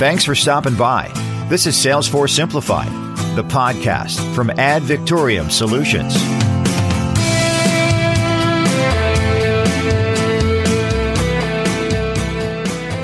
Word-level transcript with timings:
Thanks 0.00 0.24
for 0.24 0.34
stopping 0.34 0.76
by. 0.76 1.12
This 1.50 1.66
is 1.66 1.76
Salesforce 1.76 2.30
Simplified, 2.30 2.88
the 3.36 3.44
podcast 3.44 4.34
from 4.34 4.48
Ad 4.48 4.82
Victoriam 4.84 5.50
Solutions. 5.50 6.14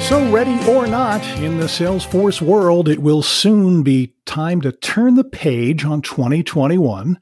So, 0.09 0.27
ready 0.31 0.59
or 0.67 0.87
not, 0.87 1.23
in 1.39 1.61
the 1.61 1.67
Salesforce 1.67 2.41
world, 2.41 2.89
it 2.89 3.03
will 3.03 3.21
soon 3.21 3.83
be 3.83 4.15
time 4.25 4.63
to 4.63 4.73
turn 4.73 5.17
the 5.17 5.25
page 5.25 5.85
on 5.85 6.01
2021 6.01 7.21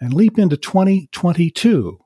and 0.00 0.14
leap 0.14 0.38
into 0.38 0.56
2022. 0.56 1.98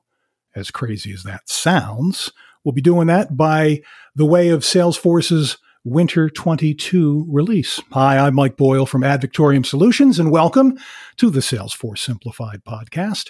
As 0.53 0.69
crazy 0.69 1.13
as 1.13 1.23
that 1.23 1.47
sounds, 1.47 2.33
we'll 2.65 2.73
be 2.73 2.81
doing 2.81 3.07
that 3.07 3.37
by 3.37 3.83
the 4.15 4.25
way 4.25 4.49
of 4.49 4.63
Salesforce's 4.63 5.57
Winter 5.85 6.31
22 6.31 7.27
release. 7.29 7.79
Hi, 7.91 8.17
I'm 8.17 8.33
Mike 8.33 8.57
Boyle 8.57 8.87
from 8.87 9.03
Ad 9.03 9.21
Victoriam 9.21 9.63
Solutions, 9.63 10.17
and 10.17 10.31
welcome 10.31 10.79
to 11.17 11.29
the 11.29 11.41
Salesforce 11.41 11.99
Simplified 11.99 12.63
podcast. 12.67 13.29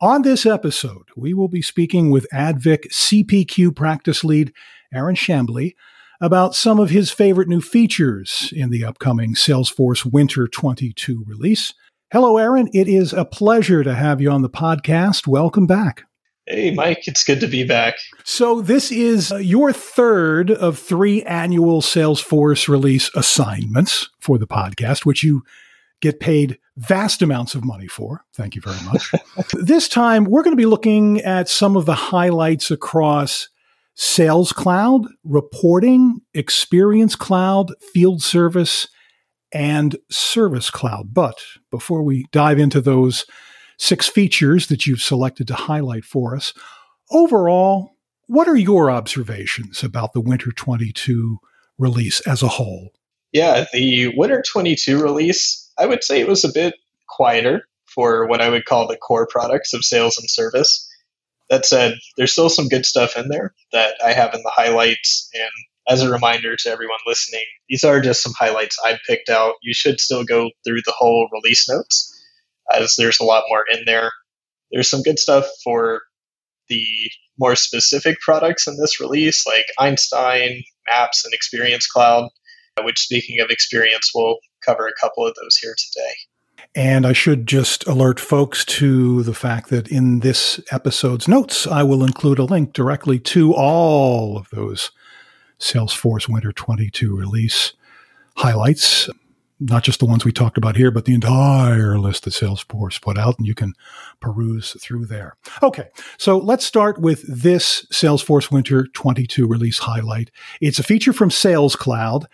On 0.00 0.22
this 0.22 0.46
episode, 0.46 1.08
we 1.16 1.34
will 1.34 1.48
be 1.48 1.62
speaking 1.62 2.12
with 2.12 2.28
AdVic 2.32 2.92
CPQ 2.92 3.74
practice 3.74 4.22
lead 4.22 4.52
Aaron 4.94 5.16
Shambly 5.16 5.74
about 6.20 6.54
some 6.54 6.78
of 6.78 6.90
his 6.90 7.10
favorite 7.10 7.48
new 7.48 7.60
features 7.60 8.52
in 8.54 8.70
the 8.70 8.84
upcoming 8.84 9.34
Salesforce 9.34 10.06
Winter 10.06 10.46
22 10.46 11.24
release. 11.26 11.74
Hello, 12.12 12.36
Aaron. 12.36 12.68
It 12.72 12.86
is 12.86 13.12
a 13.12 13.24
pleasure 13.24 13.82
to 13.82 13.96
have 13.96 14.20
you 14.20 14.30
on 14.30 14.42
the 14.42 14.48
podcast. 14.48 15.26
Welcome 15.26 15.66
back. 15.66 16.04
Hey, 16.48 16.70
Mike, 16.70 17.08
it's 17.08 17.24
good 17.24 17.40
to 17.40 17.48
be 17.48 17.64
back. 17.64 17.96
So, 18.24 18.60
this 18.60 18.92
is 18.92 19.32
uh, 19.32 19.38
your 19.38 19.72
third 19.72 20.50
of 20.52 20.78
three 20.78 21.24
annual 21.24 21.82
Salesforce 21.82 22.68
release 22.68 23.10
assignments 23.16 24.08
for 24.20 24.38
the 24.38 24.46
podcast, 24.46 25.04
which 25.04 25.24
you 25.24 25.42
get 26.00 26.20
paid 26.20 26.58
vast 26.76 27.20
amounts 27.20 27.56
of 27.56 27.64
money 27.64 27.88
for. 27.88 28.24
Thank 28.32 28.54
you 28.54 28.62
very 28.62 28.80
much. 28.84 29.10
this 29.54 29.88
time, 29.88 30.24
we're 30.24 30.44
going 30.44 30.56
to 30.56 30.60
be 30.60 30.66
looking 30.66 31.20
at 31.22 31.48
some 31.48 31.76
of 31.76 31.84
the 31.84 31.94
highlights 31.94 32.70
across 32.70 33.48
Sales 33.94 34.52
Cloud, 34.52 35.06
Reporting, 35.24 36.20
Experience 36.32 37.16
Cloud, 37.16 37.72
Field 37.92 38.22
Service, 38.22 38.86
and 39.52 39.96
Service 40.10 40.70
Cloud. 40.70 41.12
But 41.12 41.42
before 41.72 42.04
we 42.04 42.26
dive 42.30 42.60
into 42.60 42.80
those, 42.80 43.24
six 43.78 44.08
features 44.08 44.68
that 44.68 44.86
you've 44.86 45.02
selected 45.02 45.46
to 45.48 45.54
highlight 45.54 46.04
for 46.04 46.34
us. 46.34 46.52
Overall, 47.10 47.96
what 48.26 48.48
are 48.48 48.56
your 48.56 48.90
observations 48.90 49.82
about 49.82 50.12
the 50.12 50.20
Winter 50.20 50.50
22 50.50 51.38
release 51.78 52.20
as 52.20 52.42
a 52.42 52.48
whole? 52.48 52.92
Yeah, 53.32 53.66
the 53.72 54.12
Winter 54.16 54.42
22 54.46 55.00
release, 55.00 55.70
I 55.78 55.86
would 55.86 56.02
say 56.02 56.20
it 56.20 56.28
was 56.28 56.44
a 56.44 56.52
bit 56.52 56.74
quieter 57.08 57.68
for 57.86 58.26
what 58.26 58.40
I 58.40 58.48
would 58.48 58.64
call 58.64 58.88
the 58.88 58.96
core 58.96 59.26
products 59.30 59.72
of 59.72 59.84
sales 59.84 60.18
and 60.18 60.28
service. 60.28 60.88
That 61.48 61.64
said, 61.64 61.94
there's 62.16 62.32
still 62.32 62.48
some 62.48 62.68
good 62.68 62.84
stuff 62.84 63.16
in 63.16 63.28
there 63.28 63.54
that 63.72 63.94
I 64.04 64.12
have 64.12 64.34
in 64.34 64.42
the 64.42 64.52
highlights. 64.52 65.30
And 65.34 65.50
as 65.88 66.02
a 66.02 66.10
reminder 66.10 66.56
to 66.56 66.70
everyone 66.70 66.98
listening, 67.06 67.44
these 67.68 67.84
are 67.84 68.00
just 68.00 68.22
some 68.22 68.32
highlights 68.36 68.76
I 68.84 68.98
picked 69.06 69.28
out. 69.28 69.54
You 69.62 69.72
should 69.72 70.00
still 70.00 70.24
go 70.24 70.50
through 70.64 70.80
the 70.84 70.94
whole 70.96 71.28
release 71.32 71.68
notes 71.68 72.15
as 72.74 72.96
there's 72.96 73.20
a 73.20 73.24
lot 73.24 73.44
more 73.48 73.64
in 73.72 73.84
there. 73.86 74.10
There's 74.70 74.90
some 74.90 75.02
good 75.02 75.18
stuff 75.18 75.46
for 75.62 76.02
the 76.68 76.86
more 77.38 77.54
specific 77.54 78.18
products 78.20 78.66
in 78.66 78.76
this 78.78 79.00
release, 79.00 79.46
like 79.46 79.66
Einstein, 79.78 80.64
Maps, 80.88 81.24
and 81.24 81.32
Experience 81.34 81.86
Cloud, 81.86 82.30
which, 82.82 82.98
speaking 82.98 83.40
of 83.40 83.50
experience, 83.50 84.10
we'll 84.14 84.38
cover 84.64 84.86
a 84.86 85.00
couple 85.00 85.26
of 85.26 85.34
those 85.34 85.56
here 85.56 85.74
today. 85.76 86.14
And 86.74 87.06
I 87.06 87.12
should 87.12 87.46
just 87.46 87.86
alert 87.86 88.18
folks 88.18 88.64
to 88.66 89.22
the 89.22 89.34
fact 89.34 89.70
that 89.70 89.88
in 89.88 90.20
this 90.20 90.60
episode's 90.70 91.28
notes, 91.28 91.66
I 91.66 91.82
will 91.82 92.04
include 92.04 92.38
a 92.38 92.44
link 92.44 92.72
directly 92.72 93.18
to 93.20 93.54
all 93.54 94.36
of 94.36 94.50
those 94.50 94.90
Salesforce 95.58 96.28
Winter 96.28 96.52
22 96.52 97.16
release 97.16 97.72
highlights 98.36 99.08
not 99.58 99.82
just 99.82 100.00
the 100.00 100.06
ones 100.06 100.24
we 100.24 100.32
talked 100.32 100.58
about 100.58 100.76
here, 100.76 100.90
but 100.90 101.04
the 101.04 101.14
entire 101.14 101.98
list 101.98 102.24
that 102.24 102.34
Salesforce 102.34 103.00
put 103.00 103.16
out, 103.18 103.38
and 103.38 103.46
you 103.46 103.54
can 103.54 103.72
peruse 104.20 104.76
through 104.80 105.06
there. 105.06 105.36
Okay, 105.62 105.88
so 106.18 106.38
let's 106.38 106.64
start 106.64 107.00
with 107.00 107.24
this 107.26 107.86
Salesforce 107.92 108.50
Winter 108.50 108.86
22 108.88 109.46
release 109.46 109.78
highlight. 109.78 110.30
It's 110.60 110.78
a 110.78 110.82
feature 110.84 111.12
from 111.12 111.30
Sales 111.30 111.76
Cloud, 111.76 112.26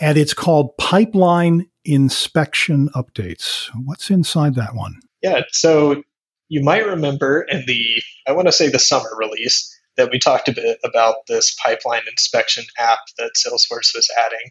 and 0.00 0.16
it's 0.16 0.34
called 0.34 0.76
Pipeline 0.78 1.68
Inspection 1.84 2.88
Updates. 2.94 3.68
What's 3.84 4.10
inside 4.10 4.54
that 4.54 4.74
one? 4.74 5.00
Yeah, 5.22 5.42
so 5.50 6.02
you 6.48 6.62
might 6.62 6.86
remember 6.86 7.42
in 7.42 7.64
the, 7.66 8.02
I 8.26 8.32
want 8.32 8.48
to 8.48 8.52
say 8.52 8.68
the 8.68 8.78
summer 8.78 9.10
release, 9.18 9.70
that 9.96 10.10
we 10.10 10.18
talked 10.18 10.48
a 10.48 10.52
bit 10.52 10.78
about 10.84 11.26
this 11.28 11.54
pipeline 11.64 12.02
inspection 12.10 12.64
app 12.78 12.98
that 13.18 13.32
Salesforce 13.36 13.94
was 13.94 14.10
adding. 14.26 14.50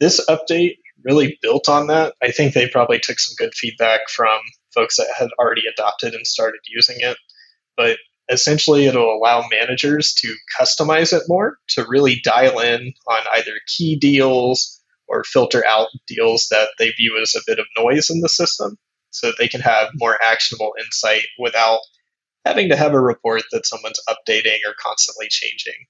This 0.00 0.24
update 0.28 0.76
really 1.04 1.38
built 1.42 1.68
on 1.68 1.86
that. 1.88 2.14
I 2.22 2.30
think 2.30 2.54
they 2.54 2.68
probably 2.68 2.98
took 2.98 3.18
some 3.18 3.34
good 3.38 3.54
feedback 3.54 4.00
from 4.08 4.38
folks 4.74 4.96
that 4.96 5.08
had 5.16 5.30
already 5.38 5.62
adopted 5.66 6.14
and 6.14 6.26
started 6.26 6.60
using 6.68 6.96
it. 7.00 7.16
But 7.76 7.98
essentially, 8.30 8.86
it'll 8.86 9.14
allow 9.14 9.44
managers 9.50 10.12
to 10.14 10.34
customize 10.58 11.12
it 11.12 11.24
more 11.28 11.58
to 11.70 11.86
really 11.88 12.20
dial 12.22 12.60
in 12.60 12.92
on 13.08 13.20
either 13.34 13.52
key 13.66 13.96
deals 13.96 14.80
or 15.08 15.24
filter 15.24 15.64
out 15.66 15.88
deals 16.06 16.46
that 16.50 16.68
they 16.78 16.90
view 16.92 17.18
as 17.20 17.34
a 17.34 17.42
bit 17.46 17.58
of 17.58 17.66
noise 17.76 18.10
in 18.10 18.20
the 18.20 18.28
system 18.28 18.78
so 19.10 19.26
that 19.26 19.36
they 19.38 19.48
can 19.48 19.60
have 19.60 19.88
more 19.94 20.16
actionable 20.22 20.72
insight 20.78 21.24
without 21.38 21.80
having 22.44 22.68
to 22.68 22.76
have 22.76 22.92
a 22.94 23.00
report 23.00 23.42
that 23.50 23.66
someone's 23.66 24.00
updating 24.08 24.58
or 24.66 24.74
constantly 24.78 25.26
changing. 25.28 25.86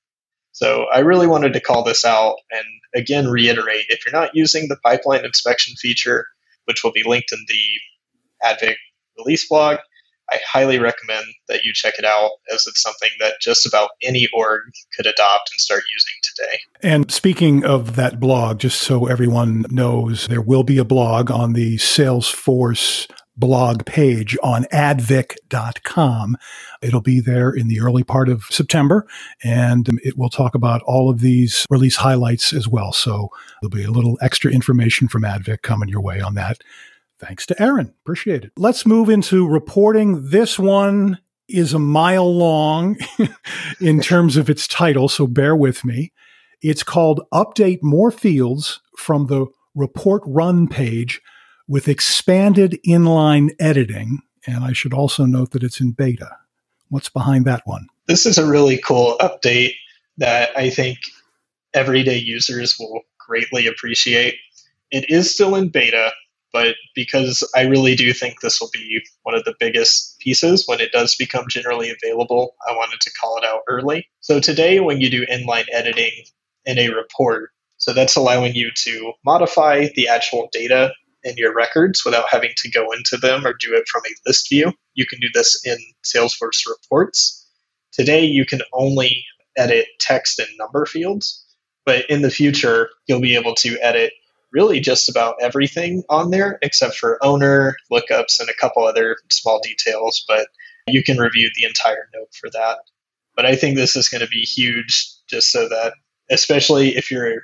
So 0.61 0.85
I 0.93 0.99
really 0.99 1.27
wanted 1.27 1.55
to 1.55 1.61
call 1.61 1.83
this 1.85 2.05
out 2.05 2.37
and 2.51 2.65
again 2.95 3.29
reiterate 3.29 3.87
if 3.89 4.05
you're 4.05 4.13
not 4.13 4.35
using 4.35 4.69
the 4.69 4.77
pipeline 4.77 5.25
inspection 5.25 5.75
feature, 5.77 6.27
which 6.67 6.85
will 6.85 6.93
be 6.93 7.03
linked 7.03 7.33
in 7.33 7.39
the 7.49 8.47
Advic 8.47 8.75
release 9.17 9.49
blog, 9.49 9.79
I 10.31 10.39
highly 10.47 10.79
recommend 10.79 11.25
that 11.49 11.65
you 11.65 11.73
check 11.73 11.95
it 11.99 12.05
out 12.05 12.33
as 12.53 12.67
it's 12.67 12.83
something 12.83 13.09
that 13.21 13.37
just 13.41 13.67
about 13.67 13.91
any 14.03 14.29
org 14.35 14.61
could 14.95 15.07
adopt 15.07 15.51
and 15.51 15.59
start 15.59 15.83
using 15.91 16.15
today. 16.23 16.61
And 16.83 17.11
speaking 17.11 17.65
of 17.65 17.97
that 17.97 18.21
blog, 18.21 18.59
just 18.61 18.83
so 18.83 19.07
everyone 19.07 19.65
knows, 19.71 20.29
there 20.29 20.43
will 20.43 20.63
be 20.63 20.77
a 20.77 20.85
blog 20.85 21.31
on 21.31 21.55
the 21.55 21.77
Salesforce 21.77 23.11
blog 23.41 23.85
page 23.87 24.37
on 24.43 24.65
advic.com. 24.65 26.37
It'll 26.83 27.01
be 27.01 27.21
there 27.21 27.51
in 27.51 27.69
the 27.69 27.81
early 27.81 28.05
part 28.05 28.29
of 28.29 28.45
September, 28.51 29.07
and 29.43 29.89
it 30.05 30.17
will 30.17 30.29
talk 30.29 30.55
about 30.55 30.83
all 30.83 31.11
of 31.11 31.21
these 31.21 31.67
release 31.71 31.97
highlights 31.97 32.53
as 32.53 32.69
well. 32.69 32.93
So 32.93 33.31
there'll 33.61 33.71
be 33.71 33.85
a 33.85 33.91
little 33.91 34.19
extra 34.21 34.53
information 34.53 35.09
from 35.09 35.23
Advic 35.23 35.63
coming 35.63 35.89
your 35.89 36.03
way 36.03 36.21
on 36.21 36.35
that. 36.35 36.59
Thanks 37.19 37.47
to 37.47 37.63
Aaron. 37.63 37.93
Appreciate 38.03 38.45
it. 38.45 38.53
Let's 38.57 38.87
move 38.87 39.11
into 39.11 39.49
reporting. 39.49 40.31
This 40.31 40.59
one 40.59 41.19
is 41.49 41.75
a 41.75 41.79
mile 41.79 42.33
long 42.33 42.97
in 43.81 44.01
terms 44.01 44.37
of 44.37 44.49
its 44.49 44.69
title, 44.69 45.09
so 45.09 45.27
bear 45.27 45.57
with 45.57 45.85
me. 45.85 46.13
It's 46.63 46.83
called 46.83 47.23
Update 47.33 47.81
More 47.83 48.11
Fields 48.11 48.81
from 48.97 49.27
the 49.27 49.47
Report 49.75 50.23
Run 50.27 50.69
page 50.69 51.21
with 51.71 51.87
expanded 51.87 52.77
inline 52.85 53.51
editing. 53.61 54.19
And 54.45 54.65
I 54.65 54.73
should 54.73 54.93
also 54.93 55.25
note 55.25 55.53
that 55.53 55.63
it's 55.63 55.81
in 55.81 55.93
beta. 55.93 56.37
What's 56.89 57.09
behind 57.09 57.45
that 57.45 57.63
one? 57.65 57.87
This 58.09 58.27
is 58.27 58.39
a 58.39 58.51
really 58.51 58.77
cool 58.79 59.17
update 59.21 59.75
that 60.19 60.51
I 60.57 60.69
think 60.69 60.99
everyday 61.73 62.19
users 62.19 62.77
will 62.79 63.03
greatly 63.25 63.69
appreciate. 63.69 64.35
It 64.91 65.09
is 65.09 65.33
still 65.33 65.55
in 65.55 65.69
beta, 65.69 66.11
but 66.53 66.75
because 66.97 67.49
I 67.55 67.67
really 67.67 67.95
do 67.95 68.13
think 68.13 68.41
this 68.41 68.61
will 68.61 68.71
be 68.73 69.01
one 69.23 69.37
of 69.37 69.45
the 69.45 69.55
biggest 69.61 70.19
pieces 70.19 70.65
when 70.67 70.81
it 70.81 70.91
does 70.91 71.15
become 71.15 71.45
generally 71.49 71.93
available, 72.03 72.57
I 72.69 72.73
wanted 72.73 73.01
to 73.01 73.13
call 73.13 73.37
it 73.37 73.45
out 73.45 73.61
early. 73.69 74.09
So 74.19 74.41
today, 74.41 74.81
when 74.81 75.01
you 75.01 75.09
do 75.09 75.25
inline 75.27 75.67
editing 75.73 76.11
in 76.65 76.81
a 76.81 76.89
report, 76.89 77.51
so 77.77 77.93
that's 77.93 78.17
allowing 78.17 78.57
you 78.57 78.73
to 78.79 79.13
modify 79.25 79.87
the 79.95 80.09
actual 80.09 80.49
data 80.53 80.93
in 81.25 81.35
your 81.37 81.55
records 81.55 82.05
without 82.05 82.27
having 82.31 82.53
to 82.57 82.71
go 82.71 82.91
into 82.93 83.17
them 83.17 83.47
or 83.47 83.53
do 83.53 83.75
it 83.75 83.89
from 83.89 84.03
a 84.07 84.29
list 84.29 84.49
view. 84.49 84.73
You 84.95 85.07
can 85.07 85.21
do 85.21 85.29
this 85.33 85.61
in 85.65 85.79
Salesforce 86.05 86.67
reports. 86.69 87.47
Today, 87.93 88.25
you 88.25 88.47
can 88.47 88.61
only 88.73 89.25
edit 89.57 89.87
text 89.99 90.39
and 90.39 90.49
number 90.59 90.87
fields, 90.87 91.45
but 91.85 92.09
in 92.09 92.23
the 92.23 92.31
future, 92.31 92.89
you'll 93.07 93.21
be 93.21 93.37
able 93.37 93.55
to 93.57 93.79
edit 93.83 94.13
really 94.53 94.81
just 94.81 95.09
about 95.09 95.37
everything 95.41 96.03
on 96.09 96.31
there 96.31 96.59
except 96.63 96.97
for 96.97 97.25
owner, 97.25 97.77
lookups, 97.93 98.41
and 98.41 98.49
a 98.49 98.55
couple 98.61 98.85
other 98.85 99.17
small 99.31 99.61
details. 99.63 100.25
But 100.27 100.49
you 100.87 101.03
can 101.03 101.19
review 101.19 101.51
the 101.55 101.67
entire 101.67 102.09
note 102.15 102.33
for 102.33 102.51
that. 102.51 102.79
But 103.37 103.47
I 103.47 103.55
think 103.55 103.77
this 103.77 103.97
is 103.97 104.09
going 104.09 104.23
to 104.23 104.29
be 104.29 104.41
huge 104.41 105.07
just 105.29 105.53
so 105.53 105.69
that, 105.69 105.95
especially 106.31 106.97
if 106.97 107.11
you're 107.11 107.43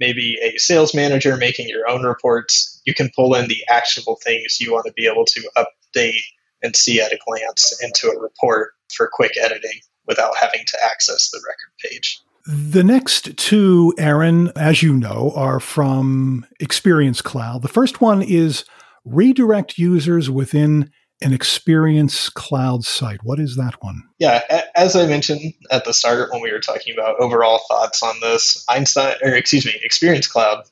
maybe 0.00 0.38
a 0.42 0.56
sales 0.58 0.94
manager 0.94 1.36
making 1.36 1.68
your 1.68 1.88
own 1.88 2.02
reports, 2.02 2.80
you 2.84 2.94
can 2.94 3.10
pull 3.14 3.34
in 3.34 3.48
the 3.48 3.62
actionable 3.68 4.18
things 4.22 4.58
you 4.60 4.72
want 4.72 4.86
to 4.86 4.92
be 4.92 5.06
able 5.06 5.24
to 5.24 5.50
update 5.56 6.22
and 6.62 6.74
see 6.76 7.00
at 7.00 7.12
a 7.12 7.18
glance 7.26 7.78
into 7.82 8.08
a 8.08 8.20
report 8.20 8.72
for 8.94 9.08
quick 9.12 9.32
editing 9.40 9.80
without 10.06 10.34
having 10.40 10.62
to 10.66 10.78
access 10.84 11.30
the 11.30 11.40
record 11.46 11.72
page. 11.82 12.20
The 12.46 12.82
next 12.82 13.36
two, 13.36 13.94
Aaron, 13.98 14.50
as 14.56 14.82
you 14.82 14.94
know, 14.94 15.32
are 15.36 15.60
from 15.60 16.46
Experience 16.60 17.20
Cloud. 17.20 17.62
The 17.62 17.68
first 17.68 18.00
one 18.00 18.22
is 18.22 18.64
redirect 19.04 19.76
users 19.76 20.30
within 20.30 20.90
an 21.20 21.32
Experience 21.32 22.28
Cloud 22.28 22.84
site. 22.84 23.24
What 23.24 23.40
is 23.40 23.56
that 23.56 23.82
one? 23.82 24.04
Yeah, 24.18 24.42
as 24.76 24.94
I 24.94 25.06
mentioned 25.06 25.54
at 25.70 25.84
the 25.84 25.92
start 25.92 26.30
when 26.30 26.40
we 26.40 26.52
were 26.52 26.60
talking 26.60 26.92
about 26.92 27.18
overall 27.18 27.60
thoughts 27.68 28.02
on 28.02 28.20
this, 28.20 28.64
Einstein, 28.68 29.16
or 29.22 29.34
excuse 29.34 29.66
me, 29.66 29.74
Experience 29.82 30.28
Cloud 30.28 30.64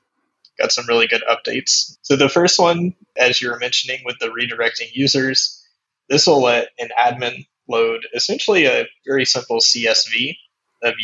got 0.58 0.72
some 0.72 0.86
really 0.86 1.06
good 1.06 1.22
updates. 1.30 1.96
So 2.02 2.16
the 2.16 2.28
first 2.28 2.58
one, 2.58 2.94
as 3.18 3.42
you 3.42 3.50
were 3.50 3.58
mentioning 3.58 4.00
with 4.04 4.18
the 4.20 4.28
redirecting 4.28 4.90
users, 4.94 5.62
this 6.08 6.26
will 6.26 6.42
let 6.42 6.68
an 6.78 6.88
admin 6.98 7.46
load 7.68 8.06
essentially 8.14 8.66
a 8.66 8.86
very 9.06 9.24
simple 9.24 9.58
CSV 9.58 10.36
of 10.84 10.94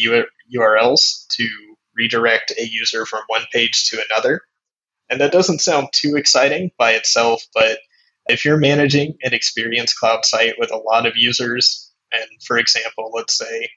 URLs 0.54 1.26
to 1.30 1.48
redirect 1.96 2.52
a 2.58 2.64
user 2.64 3.04
from 3.04 3.22
one 3.26 3.42
page 3.52 3.90
to 3.90 4.00
another. 4.10 4.42
And 5.10 5.20
that 5.20 5.32
doesn't 5.32 5.60
sound 5.60 5.88
too 5.92 6.16
exciting 6.16 6.70
by 6.78 6.92
itself, 6.92 7.44
but 7.52 7.78
if 8.26 8.44
you're 8.44 8.58
managing 8.58 9.16
an 9.22 9.34
Experience 9.34 9.92
Cloud 9.92 10.24
site 10.24 10.54
with 10.58 10.72
a 10.72 10.76
lot 10.76 11.06
of 11.06 11.16
users, 11.16 11.90
and 12.12 12.26
for 12.44 12.58
example, 12.58 13.10
let's 13.14 13.36
say 13.36 13.70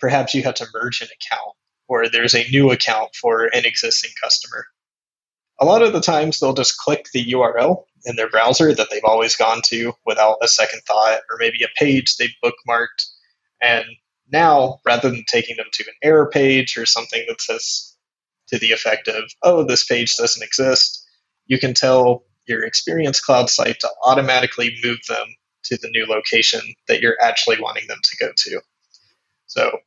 perhaps 0.00 0.34
you 0.34 0.42
have 0.42 0.54
to 0.54 0.66
merge 0.74 1.00
an 1.00 1.08
account 1.08 1.54
or 1.88 2.08
there's 2.08 2.34
a 2.34 2.48
new 2.50 2.70
account 2.70 3.14
for 3.14 3.44
an 3.46 3.64
existing 3.64 4.10
customer. 4.22 4.66
A 5.60 5.64
lot 5.64 5.82
of 5.82 5.92
the 5.92 6.00
times 6.00 6.40
they'll 6.40 6.54
just 6.54 6.78
click 6.78 7.06
the 7.12 7.24
URL 7.32 7.84
in 8.04 8.16
their 8.16 8.30
browser 8.30 8.74
that 8.74 8.88
they've 8.90 9.04
always 9.04 9.36
gone 9.36 9.60
to 9.66 9.92
without 10.06 10.38
a 10.42 10.48
second 10.48 10.80
thought, 10.86 11.20
or 11.30 11.36
maybe 11.38 11.62
a 11.62 11.78
page 11.78 12.16
they've 12.16 12.34
bookmarked, 12.42 13.06
and 13.60 13.84
now, 14.32 14.80
rather 14.84 15.10
than 15.10 15.24
taking 15.28 15.56
them 15.56 15.66
to 15.72 15.84
an 15.84 15.94
error 16.02 16.28
page 16.28 16.76
or 16.78 16.86
something 16.86 17.22
that 17.28 17.40
says 17.40 17.94
to 18.48 18.58
the 18.58 18.72
effect 18.72 19.06
of, 19.06 19.30
oh, 19.42 19.62
this 19.62 19.84
page 19.84 20.16
doesn't 20.16 20.42
exist, 20.42 21.06
you 21.46 21.58
can 21.58 21.74
tell 21.74 22.24
your 22.46 22.64
Experience 22.64 23.20
Cloud 23.20 23.50
site 23.50 23.80
to 23.80 23.88
automatically 24.04 24.76
move 24.82 24.98
them 25.08 25.26
to 25.64 25.76
the 25.80 25.88
new 25.90 26.06
location 26.06 26.60
that 26.88 27.00
you're 27.00 27.20
actually 27.20 27.60
wanting 27.60 27.86
them 27.86 28.00
to 28.02 28.16
go 28.16 28.30
to. 28.36 28.60
So 29.46 29.78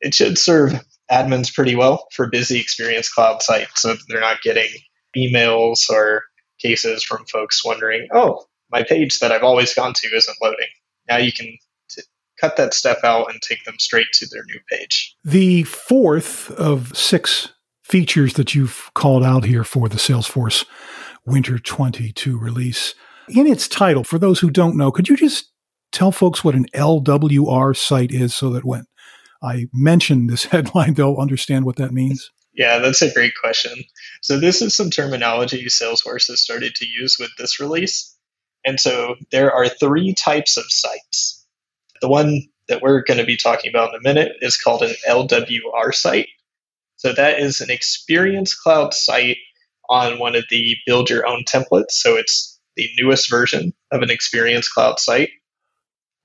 it 0.00 0.14
should 0.14 0.38
serve 0.38 0.72
admins 1.10 1.54
pretty 1.54 1.76
well 1.76 2.06
for 2.12 2.28
busy 2.28 2.60
Experience 2.60 3.12
Cloud 3.12 3.42
sites 3.42 3.82
so 3.82 3.94
they're 4.08 4.20
not 4.20 4.42
getting 4.42 4.68
emails 5.16 5.88
or 5.90 6.24
cases 6.58 7.04
from 7.04 7.24
folks 7.26 7.64
wondering, 7.64 8.08
oh, 8.12 8.44
my 8.70 8.82
page 8.82 9.18
that 9.20 9.30
I've 9.30 9.44
always 9.44 9.74
gone 9.74 9.92
to 9.94 10.08
isn't 10.08 10.38
loading. 10.42 10.66
Now 11.08 11.18
you 11.18 11.32
can 11.32 11.56
cut 12.40 12.56
that 12.56 12.74
step 12.74 12.98
out 13.04 13.30
and 13.30 13.40
take 13.40 13.64
them 13.64 13.76
straight 13.78 14.08
to 14.14 14.26
their 14.26 14.42
new 14.46 14.58
page. 14.68 15.16
The 15.24 15.62
fourth 15.64 16.50
of 16.52 16.96
six 16.96 17.52
features 17.82 18.34
that 18.34 18.54
you've 18.54 18.90
called 18.94 19.22
out 19.22 19.44
here 19.44 19.62
for 19.62 19.88
the 19.88 19.96
Salesforce 19.96 20.64
Winter 21.26 21.58
22 21.58 22.38
release. 22.38 22.94
In 23.28 23.46
its 23.46 23.68
title, 23.68 24.04
for 24.04 24.18
those 24.18 24.40
who 24.40 24.50
don't 24.50 24.76
know, 24.76 24.90
could 24.90 25.08
you 25.08 25.16
just 25.16 25.50
tell 25.92 26.12
folks 26.12 26.44
what 26.44 26.54
an 26.54 26.66
LWR 26.74 27.76
site 27.76 28.12
is 28.12 28.34
so 28.34 28.50
that 28.50 28.64
when 28.64 28.84
I 29.42 29.66
mention 29.72 30.26
this 30.26 30.44
headline, 30.46 30.94
they'll 30.94 31.16
understand 31.16 31.64
what 31.64 31.76
that 31.76 31.92
means? 31.92 32.30
Yeah, 32.52 32.78
that's 32.78 33.02
a 33.02 33.12
great 33.12 33.32
question. 33.40 33.72
So, 34.22 34.38
this 34.38 34.62
is 34.62 34.76
some 34.76 34.90
terminology 34.90 35.64
Salesforce 35.66 36.28
has 36.28 36.40
started 36.40 36.76
to 36.76 36.86
use 36.86 37.16
with 37.18 37.30
this 37.36 37.58
release. 37.58 38.16
And 38.64 38.78
so, 38.78 39.16
there 39.32 39.52
are 39.52 39.68
three 39.68 40.14
types 40.14 40.56
of 40.56 40.64
sites 40.68 41.44
the 42.04 42.08
one 42.08 42.42
that 42.68 42.82
we're 42.82 43.02
going 43.02 43.18
to 43.18 43.24
be 43.24 43.36
talking 43.36 43.70
about 43.70 43.94
in 43.94 44.00
a 44.00 44.02
minute 44.02 44.32
is 44.40 44.58
called 44.58 44.82
an 44.82 44.94
LWR 45.08 45.94
site. 45.94 46.28
So 46.96 47.14
that 47.14 47.38
is 47.38 47.62
an 47.62 47.70
Experience 47.70 48.54
Cloud 48.54 48.92
site 48.92 49.38
on 49.88 50.18
one 50.18 50.36
of 50.36 50.44
the 50.50 50.76
build 50.86 51.10
your 51.10 51.26
own 51.26 51.44
templates. 51.44 51.92
So 51.92 52.16
it's 52.16 52.58
the 52.76 52.88
newest 52.98 53.30
version 53.30 53.72
of 53.92 54.02
an 54.02 54.10
Experience 54.10 54.68
Cloud 54.68 54.98
site. 54.98 55.30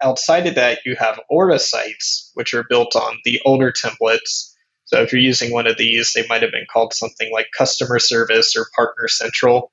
Outside 0.02 0.48
of 0.48 0.56
that, 0.56 0.80
you 0.86 0.96
have 0.96 1.20
Aura 1.30 1.60
sites, 1.60 2.32
which 2.34 2.54
are 2.54 2.66
built 2.70 2.96
on 2.96 3.20
the 3.26 3.42
older 3.46 3.72
templates. 3.72 4.54
So 4.86 5.02
if 5.02 5.12
you're 5.12 5.22
using 5.22 5.52
one 5.52 5.68
of 5.68 5.78
these, 5.78 6.14
they 6.14 6.26
might 6.28 6.42
have 6.42 6.52
been 6.52 6.66
called 6.72 6.94
something 6.94 7.32
like 7.32 7.48
Customer 7.56 8.00
Service 8.00 8.56
or 8.56 8.68
Partner 8.76 9.08
Central. 9.08 9.72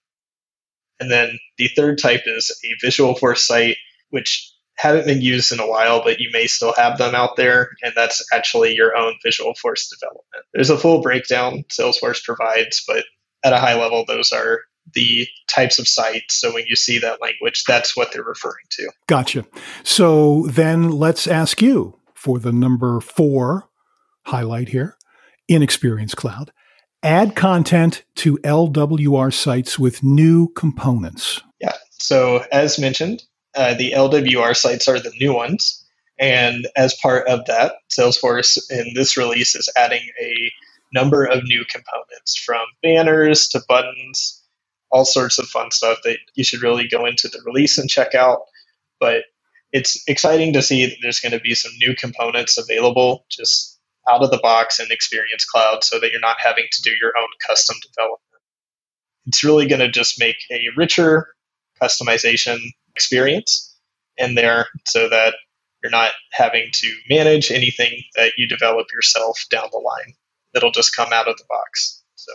And 1.00 1.10
then 1.10 1.38
the 1.58 1.68
third 1.68 1.98
type 1.98 2.22
is 2.26 2.50
a 2.64 2.86
Visualforce 2.86 3.38
site, 3.38 3.76
which 4.10 4.52
haven't 4.76 5.06
been 5.06 5.22
used 5.22 5.52
in 5.52 5.60
a 5.60 5.66
while, 5.66 6.02
but 6.02 6.20
you 6.20 6.28
may 6.32 6.46
still 6.46 6.74
have 6.76 6.98
them 6.98 7.14
out 7.14 7.36
there, 7.36 7.70
and 7.82 7.94
that's 7.96 8.22
actually 8.32 8.74
your 8.74 8.96
own 8.96 9.14
Visualforce 9.24 9.88
development. 9.88 10.44
There's 10.52 10.70
a 10.70 10.76
full 10.76 11.00
breakdown 11.00 11.64
Salesforce 11.70 12.22
provides, 12.22 12.84
but 12.86 13.04
at 13.46 13.52
a 13.52 13.58
high 13.58 13.78
level, 13.78 14.04
those 14.04 14.32
are 14.32 14.60
the 14.92 15.26
types 15.48 15.78
of 15.78 15.86
sites. 15.86 16.40
So 16.40 16.52
when 16.52 16.64
you 16.66 16.76
see 16.76 16.98
that 16.98 17.20
language, 17.22 17.64
that's 17.64 17.96
what 17.96 18.12
they're 18.12 18.22
referring 18.22 18.64
to. 18.70 18.90
Gotcha. 19.06 19.46
So 19.84 20.46
then 20.48 20.90
let's 20.90 21.26
ask 21.26 21.62
you 21.62 21.98
for 22.14 22.38
the 22.38 22.52
number 22.52 23.00
four 23.00 23.68
highlight 24.26 24.68
here 24.70 24.96
in 25.48 25.62
Experience 25.62 26.14
Cloud. 26.14 26.52
Add 27.02 27.36
content 27.36 28.04
to 28.16 28.36
LWR 28.38 29.32
sites 29.32 29.78
with 29.78 30.02
new 30.02 30.48
components. 30.54 31.40
Yeah. 31.60 31.74
So 31.90 32.44
as 32.50 32.78
mentioned, 32.78 33.22
uh, 33.54 33.74
the 33.74 33.92
LWR 33.92 34.56
sites 34.56 34.88
are 34.88 34.98
the 34.98 35.12
new 35.20 35.34
ones. 35.34 35.84
And 36.18 36.66
as 36.76 36.94
part 36.94 37.28
of 37.28 37.44
that, 37.46 37.74
Salesforce 37.90 38.58
in 38.70 38.92
this 38.94 39.16
release 39.16 39.54
is 39.54 39.68
adding 39.76 40.02
a 40.20 40.52
number 40.96 41.24
of 41.24 41.44
new 41.44 41.64
components 41.66 42.36
from 42.36 42.64
banners 42.82 43.48
to 43.48 43.62
buttons, 43.68 44.42
all 44.90 45.04
sorts 45.04 45.38
of 45.38 45.46
fun 45.46 45.70
stuff 45.70 45.98
that 46.04 46.18
you 46.34 46.42
should 46.42 46.62
really 46.62 46.88
go 46.88 47.04
into 47.04 47.28
the 47.28 47.42
release 47.44 47.76
and 47.76 47.90
check 47.90 48.14
out. 48.14 48.40
But 48.98 49.24
it's 49.72 50.02
exciting 50.08 50.54
to 50.54 50.62
see 50.62 50.86
that 50.86 50.96
there's 51.02 51.20
going 51.20 51.32
to 51.32 51.40
be 51.40 51.54
some 51.54 51.72
new 51.78 51.94
components 51.94 52.56
available 52.56 53.26
just 53.30 53.78
out 54.08 54.22
of 54.22 54.30
the 54.30 54.38
box 54.38 54.80
in 54.80 54.86
Experience 54.90 55.44
Cloud 55.44 55.84
so 55.84 56.00
that 56.00 56.10
you're 56.12 56.20
not 56.20 56.36
having 56.38 56.64
to 56.72 56.82
do 56.82 56.92
your 57.00 57.12
own 57.20 57.28
custom 57.46 57.76
development. 57.82 58.20
It's 59.26 59.44
really 59.44 59.66
going 59.66 59.80
to 59.80 59.90
just 59.90 60.18
make 60.18 60.36
a 60.50 60.60
richer 60.76 61.26
customization 61.82 62.58
experience 62.94 63.76
in 64.16 64.34
there 64.34 64.68
so 64.86 65.08
that 65.10 65.34
you're 65.82 65.90
not 65.90 66.12
having 66.32 66.68
to 66.72 66.94
manage 67.10 67.50
anything 67.50 68.02
that 68.14 68.32
you 68.38 68.48
develop 68.48 68.86
yourself 68.94 69.38
down 69.50 69.68
the 69.72 69.78
line. 69.78 70.14
It'll 70.56 70.72
just 70.72 70.96
come 70.96 71.12
out 71.12 71.28
of 71.28 71.36
the 71.36 71.44
box. 71.48 72.02
So, 72.14 72.32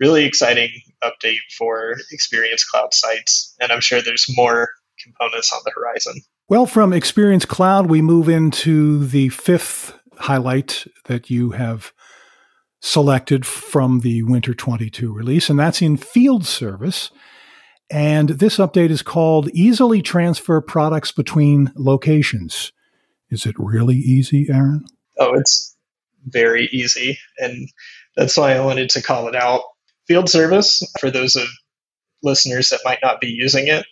really 0.00 0.24
exciting 0.24 0.70
update 1.04 1.38
for 1.56 1.96
Experience 2.10 2.64
Cloud 2.64 2.94
sites. 2.94 3.54
And 3.60 3.70
I'm 3.70 3.80
sure 3.80 4.02
there's 4.02 4.26
more 4.34 4.70
components 5.02 5.52
on 5.52 5.60
the 5.64 5.72
horizon. 5.74 6.22
Well, 6.48 6.66
from 6.66 6.92
Experience 6.92 7.44
Cloud, 7.44 7.86
we 7.88 8.02
move 8.02 8.28
into 8.28 9.06
the 9.06 9.28
fifth 9.30 9.94
highlight 10.18 10.86
that 11.06 11.30
you 11.30 11.50
have 11.50 11.92
selected 12.80 13.46
from 13.46 14.00
the 14.00 14.22
Winter 14.24 14.54
22 14.54 15.12
release, 15.12 15.48
and 15.48 15.58
that's 15.58 15.80
in 15.80 15.96
field 15.96 16.44
service. 16.44 17.10
And 17.90 18.30
this 18.30 18.58
update 18.58 18.90
is 18.90 19.02
called 19.02 19.50
Easily 19.50 20.02
Transfer 20.02 20.60
Products 20.60 21.12
Between 21.12 21.70
Locations. 21.76 22.72
Is 23.30 23.46
it 23.46 23.54
really 23.58 23.96
easy, 23.96 24.48
Aaron? 24.50 24.84
Oh, 25.18 25.34
it's 25.34 25.71
very 26.26 26.68
easy. 26.72 27.18
And 27.38 27.68
that's 28.16 28.36
why 28.36 28.54
I 28.54 28.64
wanted 28.64 28.90
to 28.90 29.02
call 29.02 29.28
it 29.28 29.34
out. 29.34 29.62
Field 30.06 30.28
service, 30.28 30.82
for 31.00 31.10
those 31.10 31.36
of 31.36 31.46
listeners 32.22 32.68
that 32.68 32.80
might 32.84 32.98
not 33.02 33.20
be 33.20 33.28
using 33.28 33.68
it, 33.68 33.86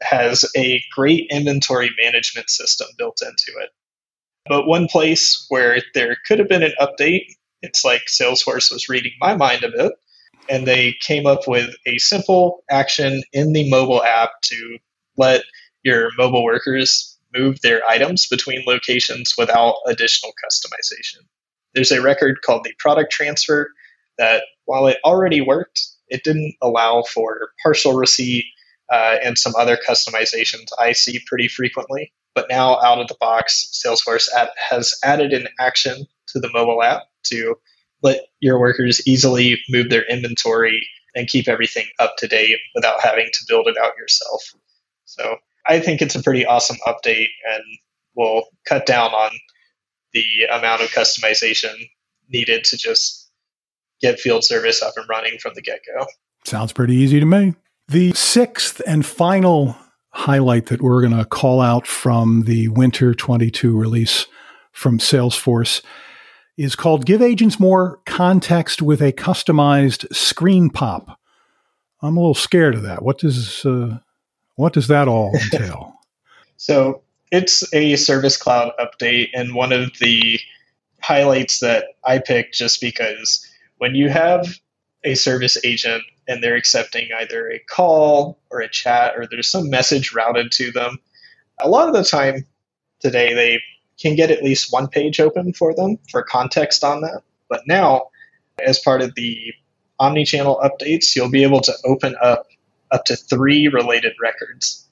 has 0.00 0.44
a 0.56 0.82
great 0.94 1.26
inventory 1.30 1.90
management 2.00 2.50
system 2.50 2.86
built 2.96 3.20
into 3.22 3.58
it. 3.60 3.70
But 4.46 4.66
one 4.66 4.86
place 4.86 5.44
where 5.48 5.82
there 5.94 6.16
could 6.26 6.38
have 6.38 6.48
been 6.48 6.62
an 6.62 6.74
update, 6.80 7.26
it's 7.62 7.84
like 7.84 8.02
Salesforce 8.08 8.70
was 8.70 8.88
reading 8.88 9.12
my 9.20 9.34
mind 9.34 9.64
a 9.64 9.70
bit, 9.70 9.92
and 10.48 10.66
they 10.66 10.94
came 11.00 11.26
up 11.26 11.46
with 11.46 11.74
a 11.86 11.98
simple 11.98 12.64
action 12.70 13.22
in 13.32 13.52
the 13.52 13.68
mobile 13.68 14.02
app 14.02 14.30
to 14.44 14.78
let 15.16 15.42
your 15.82 16.10
mobile 16.16 16.44
workers 16.44 17.18
move 17.36 17.60
their 17.60 17.86
items 17.86 18.26
between 18.26 18.64
locations 18.66 19.34
without 19.36 19.74
additional 19.86 20.32
customization. 20.44 21.26
There's 21.74 21.92
a 21.92 22.02
record 22.02 22.42
called 22.42 22.64
the 22.64 22.72
product 22.78 23.12
transfer 23.12 23.70
that, 24.18 24.44
while 24.64 24.86
it 24.86 24.98
already 25.04 25.40
worked, 25.40 25.80
it 26.08 26.24
didn't 26.24 26.54
allow 26.62 27.02
for 27.02 27.50
partial 27.62 27.94
receipt 27.94 28.44
uh, 28.90 29.16
and 29.22 29.38
some 29.38 29.52
other 29.58 29.78
customizations 29.88 30.66
I 30.78 30.92
see 30.92 31.20
pretty 31.26 31.48
frequently. 31.48 32.12
But 32.34 32.46
now, 32.48 32.80
out 32.80 33.00
of 33.00 33.08
the 33.08 33.16
box, 33.20 33.82
Salesforce 33.84 34.28
has 34.70 34.94
added 35.04 35.32
an 35.32 35.48
action 35.58 36.06
to 36.28 36.40
the 36.40 36.50
mobile 36.52 36.82
app 36.82 37.02
to 37.24 37.56
let 38.02 38.20
your 38.40 38.60
workers 38.60 39.06
easily 39.06 39.58
move 39.68 39.90
their 39.90 40.04
inventory 40.08 40.86
and 41.14 41.26
keep 41.26 41.48
everything 41.48 41.86
up 41.98 42.16
to 42.18 42.28
date 42.28 42.58
without 42.74 43.02
having 43.02 43.28
to 43.32 43.44
build 43.48 43.66
it 43.66 43.76
out 43.76 43.96
yourself. 43.98 44.42
So 45.04 45.36
I 45.66 45.80
think 45.80 46.00
it's 46.00 46.14
a 46.14 46.22
pretty 46.22 46.46
awesome 46.46 46.76
update 46.86 47.28
and 47.52 47.62
will 48.14 48.44
cut 48.66 48.86
down 48.86 49.10
on 49.12 49.30
the 50.12 50.44
amount 50.52 50.82
of 50.82 50.88
customization 50.88 51.90
needed 52.28 52.64
to 52.64 52.76
just 52.76 53.30
get 54.00 54.20
field 54.20 54.44
service 54.44 54.82
up 54.82 54.94
and 54.96 55.08
running 55.08 55.38
from 55.38 55.52
the 55.54 55.62
get 55.62 55.80
go. 55.94 56.06
Sounds 56.44 56.72
pretty 56.72 56.94
easy 56.94 57.20
to 57.20 57.26
me. 57.26 57.54
The 57.88 58.12
sixth 58.12 58.80
and 58.86 59.04
final 59.04 59.76
highlight 60.10 60.66
that 60.66 60.82
we're 60.82 61.00
going 61.00 61.16
to 61.16 61.24
call 61.24 61.60
out 61.60 61.86
from 61.86 62.44
the 62.44 62.68
Winter 62.68 63.14
22 63.14 63.76
release 63.76 64.26
from 64.72 64.98
Salesforce 64.98 65.82
is 66.56 66.74
called 66.74 67.06
Give 67.06 67.22
Agents 67.22 67.60
More 67.60 68.00
Context 68.04 68.82
with 68.82 69.00
a 69.00 69.12
Customized 69.12 70.12
Screen 70.14 70.70
Pop. 70.70 71.18
I'm 72.02 72.16
a 72.16 72.20
little 72.20 72.34
scared 72.34 72.74
of 72.74 72.82
that. 72.82 73.02
What 73.02 73.18
does 73.18 73.64
uh, 73.64 73.98
what 74.56 74.72
does 74.72 74.88
that 74.88 75.08
all 75.08 75.32
entail? 75.34 75.94
so 76.56 77.02
it's 77.30 77.72
a 77.74 77.96
Service 77.96 78.36
Cloud 78.36 78.72
update, 78.78 79.28
and 79.34 79.54
one 79.54 79.72
of 79.72 79.98
the 79.98 80.40
highlights 81.00 81.60
that 81.60 81.86
I 82.04 82.18
picked 82.18 82.54
just 82.54 82.80
because 82.80 83.46
when 83.78 83.94
you 83.94 84.08
have 84.08 84.46
a 85.04 85.14
service 85.14 85.56
agent 85.64 86.02
and 86.26 86.42
they're 86.42 86.56
accepting 86.56 87.08
either 87.18 87.48
a 87.48 87.60
call 87.60 88.38
or 88.50 88.60
a 88.60 88.68
chat 88.68 89.14
or 89.16 89.26
there's 89.26 89.50
some 89.50 89.70
message 89.70 90.12
routed 90.12 90.50
to 90.52 90.72
them, 90.72 90.98
a 91.60 91.68
lot 91.68 91.88
of 91.88 91.94
the 91.94 92.04
time 92.04 92.44
today 93.00 93.32
they 93.34 93.60
can 94.00 94.16
get 94.16 94.30
at 94.30 94.42
least 94.42 94.72
one 94.72 94.88
page 94.88 95.20
open 95.20 95.52
for 95.52 95.74
them 95.74 95.98
for 96.10 96.22
context 96.22 96.84
on 96.84 97.00
that. 97.02 97.22
But 97.48 97.62
now, 97.66 98.08
as 98.64 98.78
part 98.78 99.02
of 99.02 99.14
the 99.14 99.52
omni-channel 99.98 100.60
updates, 100.62 101.14
you'll 101.14 101.30
be 101.30 101.42
able 101.42 101.60
to 101.60 101.72
open 101.84 102.14
up 102.22 102.46
up 102.90 103.04
to 103.04 103.16
three 103.16 103.68
related 103.68 104.14
records 104.20 104.88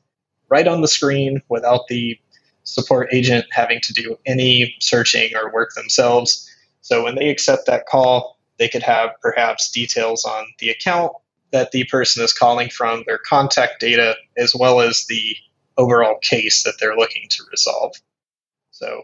right 0.48 0.68
on 0.68 0.80
the 0.82 0.88
screen 0.88 1.40
without 1.48 1.88
the 1.88 2.18
support 2.66 3.08
agent 3.12 3.46
having 3.50 3.80
to 3.80 3.92
do 3.94 4.18
any 4.26 4.76
searching 4.80 5.30
or 5.34 5.52
work 5.52 5.72
themselves. 5.74 6.48
So 6.82 7.02
when 7.02 7.14
they 7.14 7.30
accept 7.30 7.66
that 7.66 7.86
call, 7.86 8.38
they 8.58 8.68
could 8.68 8.82
have 8.82 9.10
perhaps 9.22 9.70
details 9.70 10.24
on 10.24 10.46
the 10.58 10.68
account 10.68 11.12
that 11.52 11.70
the 11.70 11.84
person 11.84 12.22
is 12.22 12.32
calling 12.32 12.68
from, 12.68 13.04
their 13.06 13.18
contact 13.18 13.80
data, 13.80 14.16
as 14.36 14.54
well 14.54 14.80
as 14.80 15.06
the 15.08 15.36
overall 15.78 16.18
case 16.20 16.64
that 16.64 16.74
they're 16.80 16.96
looking 16.96 17.26
to 17.30 17.44
resolve. 17.50 17.94
So, 18.72 19.02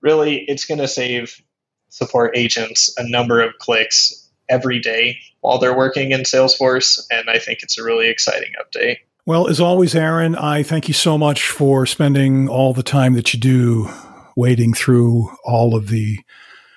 really, 0.00 0.44
it's 0.48 0.64
going 0.64 0.80
to 0.80 0.88
save 0.88 1.40
support 1.88 2.36
agents 2.36 2.92
a 2.96 3.08
number 3.08 3.40
of 3.40 3.54
clicks 3.58 4.28
every 4.48 4.80
day 4.80 5.18
while 5.40 5.58
they're 5.58 5.76
working 5.76 6.12
in 6.12 6.22
Salesforce, 6.22 7.00
and 7.10 7.28
I 7.28 7.38
think 7.38 7.62
it's 7.62 7.78
a 7.78 7.84
really 7.84 8.08
exciting 8.08 8.52
update. 8.60 8.98
Well, 9.26 9.48
as 9.48 9.58
always, 9.58 9.94
Aaron, 9.94 10.36
I 10.36 10.62
thank 10.62 10.86
you 10.86 10.92
so 10.92 11.16
much 11.16 11.48
for 11.48 11.86
spending 11.86 12.46
all 12.46 12.74
the 12.74 12.82
time 12.82 13.14
that 13.14 13.32
you 13.32 13.40
do 13.40 13.88
wading 14.36 14.74
through 14.74 15.30
all 15.44 15.74
of 15.74 15.88
the 15.88 16.18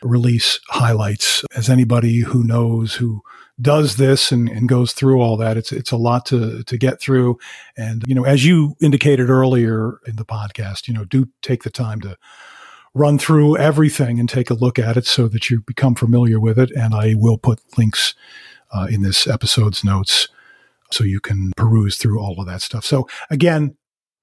release 0.02 0.62
highlights. 0.70 1.44
As 1.58 1.70
anybody 1.70 2.20
who 2.20 2.46
knows 2.46 2.96
who 2.96 3.22
does 3.60 3.98
this 3.98 4.32
and, 4.32 4.48
and 4.48 4.70
goes 4.70 4.94
through 4.94 5.20
all 5.20 5.36
that, 5.36 5.58
it's 5.58 5.74
it's 5.74 5.92
a 5.92 5.98
lot 5.98 6.26
to 6.28 6.64
to 6.64 6.78
get 6.78 7.02
through. 7.02 7.38
And 7.76 8.06
you 8.08 8.16
know, 8.16 8.24
as 8.24 8.46
you 8.46 8.78
indicated 8.80 9.30
earlier 9.30 10.00
in 10.08 10.16
the 10.16 10.24
podcast, 10.24 10.88
you 10.88 10.94
know, 10.94 11.04
do 11.04 11.28
take 11.42 11.64
the 11.64 11.70
time 11.70 12.00
to 12.00 12.18
run 12.94 13.20
through 13.20 13.58
everything 13.58 14.22
and 14.22 14.30
take 14.30 14.50
a 14.50 14.54
look 14.54 14.80
at 14.80 14.96
it 14.96 15.06
so 15.06 15.28
that 15.28 15.50
you 15.50 15.64
become 15.64 15.96
familiar 15.96 16.40
with 16.40 16.58
it. 16.58 16.72
And 16.72 16.96
I 16.96 17.14
will 17.14 17.38
put 17.38 17.60
links 17.78 18.16
uh, 18.72 18.88
in 18.90 19.02
this 19.02 19.28
episode's 19.28 19.84
notes 19.84 20.30
so 20.92 21.04
you 21.04 21.20
can 21.20 21.52
peruse 21.58 21.98
through 21.98 22.20
all 22.20 22.40
of 22.40 22.48
that 22.48 22.62
stuff. 22.62 22.86
So 22.86 23.08
again, 23.30 23.76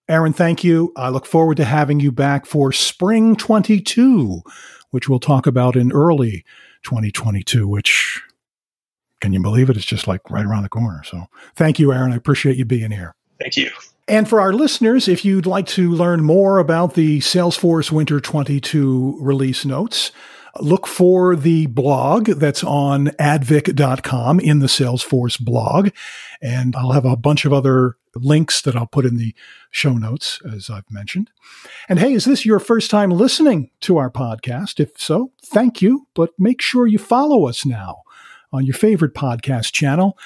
Aaron, 0.09 0.33
thank 0.33 0.62
you. 0.62 0.92
I 0.97 1.09
look 1.09 1.26
forward 1.26 1.56
to 1.56 1.64
having 1.64 2.00
you 2.00 2.12
back 2.12 2.47
for 2.47 2.73
spring 2.73 3.37
22, 3.37 4.42
which 4.90 5.09
we'll 5.09 5.21
talk 5.21 5.47
about 5.47 5.76
in 5.76 5.92
early 5.92 6.44
2022, 6.83 7.66
which 7.66 8.23
can 9.21 9.33
you 9.33 9.40
believe 9.40 9.71
it? 9.71 9.76
It's 9.76 9.87
just 9.87 10.06
like 10.06 10.30
right 10.30 10.44
around 10.44 10.64
the 10.64 10.68
corner. 10.68 11.02
So 11.04 11.26
thank 11.56 11.78
you, 11.78 11.92
Aaron. 11.92 12.12
I 12.12 12.16
appreciate 12.16 12.56
you 12.59 12.66
being 12.66 12.90
here. 12.90 13.14
Thank 13.40 13.56
you. 13.56 13.71
And 14.06 14.28
for 14.28 14.38
our 14.38 14.52
listeners, 14.52 15.09
if 15.09 15.25
you'd 15.25 15.47
like 15.47 15.66
to 15.68 15.90
learn 15.90 16.23
more 16.23 16.59
about 16.59 16.92
the 16.92 17.21
Salesforce 17.21 17.90
Winter 17.90 18.21
22 18.21 19.16
release 19.18 19.64
notes, 19.64 20.12
look 20.61 20.87
for 20.87 21.37
the 21.37 21.67
blog 21.67 22.27
that's 22.27 22.65
on 22.65 23.07
advic.com 23.19 24.41
in 24.41 24.61
the 24.61 24.67
Salesforce 24.67 25.41
blog. 25.41 25.91
And 26.41 26.77
I'll 26.77 26.93
have 26.93 27.05
a 27.05 27.17
bunch 27.17 27.45
of 27.45 27.53
other 27.53 27.97
links 28.17 28.63
that 28.63 28.77
I'll 28.77 28.87
put 28.87 29.07
in 29.07 29.17
the 29.17 29.35
show 29.71 29.95
notes, 29.95 30.41
as 30.51 30.71
I've 30.71 30.91
mentioned. 30.91 31.31
And 31.89 31.99
hey, 31.99 32.13
is 32.13 32.25
this 32.25 32.47
your 32.47 32.61
first 32.61 32.91
time 32.91 33.11
listening 33.11 33.71
to 33.81 33.97
our 33.97 34.11
podcast? 34.11 34.81
If 34.81 34.93
so, 34.97 35.33
thank 35.45 35.83
you, 35.83 36.07
but 36.15 36.31
make 36.39 36.61
sure 36.61 36.87
you 36.87 36.99
follow 36.99 37.49
us 37.49 37.67
now 37.67 38.03
on 38.53 38.65
your 38.65 38.75
favorite 38.75 39.15
podcast 39.15 39.73
channel. 39.73 40.17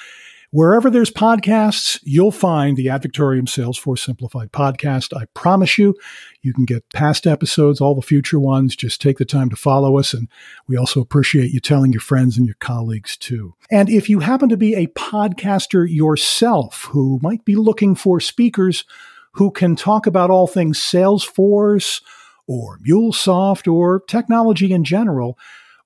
Wherever 0.51 0.89
there's 0.89 1.11
podcasts, 1.11 1.99
you'll 2.01 2.31
find 2.31 2.75
the 2.75 2.89
Ad 2.89 3.03
Victoriam 3.03 3.45
Salesforce 3.45 3.99
Simplified 3.99 4.51
podcast. 4.51 5.15
I 5.15 5.25
promise 5.35 5.77
you, 5.77 5.93
you 6.41 6.55
can 6.55 6.65
get 6.65 6.89
past 6.89 7.27
episodes, 7.27 7.79
all 7.79 7.93
the 7.93 8.01
future 8.01 8.39
ones. 8.39 8.75
Just 8.75 8.99
take 8.99 9.19
the 9.19 9.25
time 9.25 9.51
to 9.51 9.55
follow 9.55 9.99
us. 9.99 10.11
And 10.11 10.27
we 10.67 10.75
also 10.75 11.01
appreciate 11.01 11.51
you 11.51 11.59
telling 11.59 11.91
your 11.93 12.01
friends 12.01 12.35
and 12.35 12.47
your 12.47 12.55
colleagues 12.59 13.15
too. 13.15 13.53
And 13.69 13.89
if 13.89 14.09
you 14.09 14.21
happen 14.21 14.49
to 14.49 14.57
be 14.57 14.73
a 14.73 14.87
podcaster 14.87 15.85
yourself 15.87 16.85
who 16.85 17.19
might 17.21 17.45
be 17.45 17.55
looking 17.55 17.93
for 17.93 18.19
speakers 18.19 18.85
who 19.33 19.51
can 19.51 19.75
talk 19.75 20.07
about 20.07 20.31
all 20.31 20.47
things 20.47 20.79
Salesforce 20.79 22.01
or 22.47 22.79
MuleSoft 22.79 23.71
or 23.71 23.99
technology 24.07 24.73
in 24.73 24.83
general, 24.83 25.37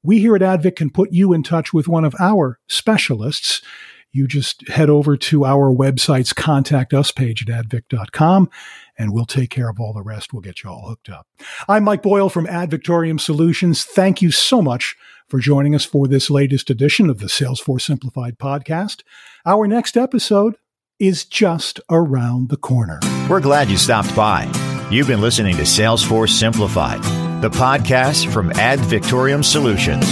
we 0.01 0.19
here 0.19 0.37
at 0.37 0.41
Advic 0.41 0.77
can 0.77 0.89
put 0.89 1.11
you 1.11 1.33
in 1.33 1.43
touch 1.43 1.73
with 1.73 1.89
one 1.89 2.05
of 2.05 2.15
our 2.17 2.59
specialists 2.67 3.61
you 4.13 4.27
just 4.27 4.67
head 4.69 4.89
over 4.89 5.17
to 5.17 5.43
our 5.43 5.73
website's 5.73 6.31
contact 6.31 6.93
us 6.93 7.11
page 7.11 7.47
at 7.49 7.67
advic.com 7.67 8.49
and 8.97 9.11
we'll 9.11 9.25
take 9.25 9.49
care 9.49 9.69
of 9.69 9.79
all 9.79 9.91
the 9.91 10.03
rest. 10.03 10.31
We'll 10.31 10.41
get 10.41 10.63
you 10.63 10.69
all 10.69 10.87
hooked 10.87 11.09
up. 11.09 11.27
I'm 11.67 11.83
Mike 11.83 12.03
Boyle 12.03 12.29
from 12.29 12.47
Ad 12.47 12.69
Victoriam 12.69 13.17
Solutions. 13.17 13.83
Thank 13.83 14.21
you 14.21 14.29
so 14.29 14.61
much 14.61 14.95
for 15.27 15.39
joining 15.39 15.73
us 15.73 15.83
for 15.83 16.07
this 16.07 16.29
latest 16.29 16.69
edition 16.69 17.09
of 17.09 17.19
the 17.19 17.25
Salesforce 17.25 17.81
Simplified 17.81 18.37
podcast. 18.37 19.01
Our 19.45 19.67
next 19.67 19.97
episode 19.97 20.57
is 20.99 21.25
just 21.25 21.79
around 21.89 22.49
the 22.49 22.57
corner. 22.57 22.99
We're 23.27 23.41
glad 23.41 23.69
you 23.69 23.77
stopped 23.77 24.15
by. 24.15 24.45
You've 24.91 25.07
been 25.07 25.21
listening 25.21 25.55
to 25.57 25.63
Salesforce 25.63 26.29
Simplified, 26.29 27.01
the 27.41 27.49
podcast 27.49 28.31
from 28.31 28.51
Ad 28.51 28.79
Victoriam 28.79 29.41
Solutions. 29.41 30.05